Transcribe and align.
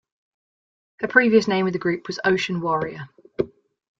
Her 1.01 1.07
previous 1.07 1.47
name 1.47 1.63
with 1.65 1.73
the 1.73 1.77
group 1.79 2.07
was 2.07 2.19
"Ocean 2.25 2.59
Warrior". 2.61 3.07